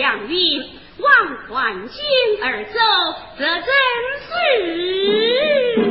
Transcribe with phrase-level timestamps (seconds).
[0.00, 0.62] 两欲
[0.96, 2.02] 望环境
[2.42, 2.70] 而走
[3.36, 3.66] 这真
[4.24, 5.89] 是。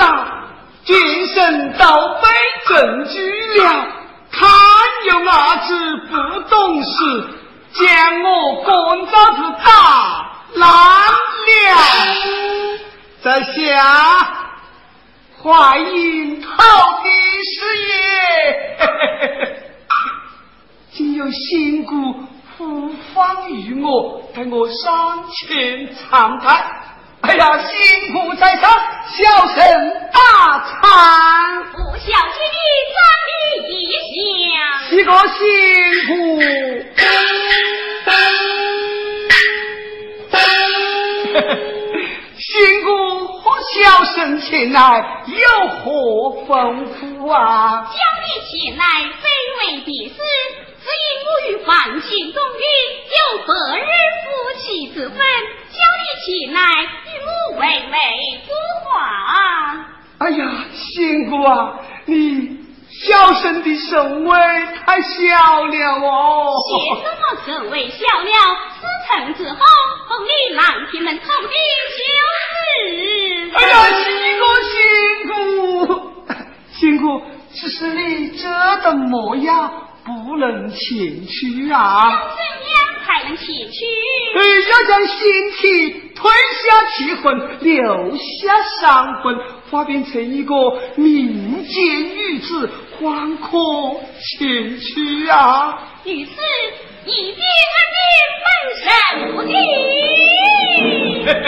[0.00, 0.36] 投的啦。
[0.84, 2.28] 君神倒被
[2.66, 3.86] 证据了，
[4.32, 4.48] 看
[5.06, 6.90] 有哪子不懂事，
[7.74, 9.12] 将我棍子
[9.64, 9.68] 打
[10.54, 11.16] 烂了。
[13.22, 13.52] 在下
[15.42, 17.10] 怀孕投的
[17.44, 17.54] 是
[17.88, 17.92] 也，
[20.92, 21.94] 今有新姑
[22.56, 26.64] 呼方于我，待我上前长谈。
[27.22, 28.70] 哎呀，辛苦在上，
[29.12, 29.56] 小生
[30.12, 30.18] 大
[30.64, 30.82] 惭。
[31.72, 32.58] 不孝亲的
[32.92, 32.98] 长
[33.40, 33.78] 女一
[34.50, 35.40] 下， 是个辛
[36.06, 36.10] 苦。
[42.50, 45.92] 辛苦和小生前来有何
[46.48, 47.86] 吩咐啊？
[47.86, 48.84] 叫你前来
[49.22, 50.16] 非为别事，
[50.82, 52.62] 只因我与房情中约
[53.06, 53.86] 有百日
[54.24, 54.26] 夫
[54.58, 56.60] 妻之分，叫你前来。
[56.82, 57.96] 与我为媒
[58.44, 58.50] 不
[58.82, 58.90] 话。
[60.18, 62.58] 哎呀，仙姑啊，你
[62.90, 64.36] 小生的身位
[64.84, 66.52] 太小了哦。
[66.66, 66.68] 谢
[67.00, 68.32] 什么身位小了？
[68.80, 69.56] 事成之后，
[70.08, 71.54] 奉你郎天们投的就
[71.94, 72.00] 是。
[73.52, 74.06] 哎呀，辛
[74.38, 74.74] 苦辛
[75.28, 75.34] 苦，
[76.72, 78.42] 辛苦，只是你这
[78.82, 79.72] 等模样，
[80.04, 82.10] 不能前去啊。
[82.10, 82.38] 要怎
[82.70, 83.78] 样才能前去？
[84.36, 84.38] 哎，
[84.70, 85.62] 要将心体
[86.14, 86.32] 吞
[86.62, 86.64] 下
[86.96, 89.36] 气魂，留下伤魂，
[89.70, 90.54] 化变成一个
[90.96, 93.48] 民间女子，方可
[94.38, 95.78] 前去啊！
[96.04, 96.30] 于是，
[97.06, 98.02] 一边安定
[98.44, 98.48] 本
[99.46, 99.50] 身
[101.24, 101.40] 不听。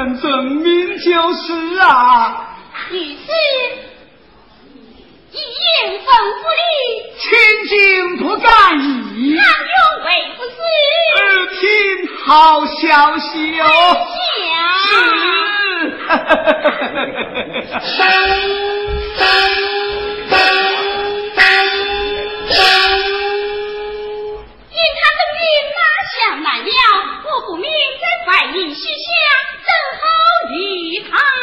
[0.00, 2.56] 生证明就是啊。
[2.90, 3.04] 于是，
[5.32, 6.04] 一言吩
[6.40, 6.62] 咐你，
[7.18, 7.28] 千
[7.68, 9.34] 金不敢移。
[9.34, 10.50] 难有为不是？
[11.16, 11.68] 耳听
[12.24, 13.64] 好消息哦。
[14.86, 14.90] 是。
[26.18, 26.72] 想来了，
[27.24, 28.88] 我不免在白云西下
[30.50, 31.39] 等候